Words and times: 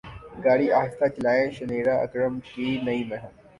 گاڑی 0.43 0.67
اہستہ 0.77 1.05
چلائیں 1.15 1.49
شنیرا 1.57 1.95
اکرم 2.05 2.33
کی 2.47 2.67
نئی 2.85 3.01
مہم 3.09 3.33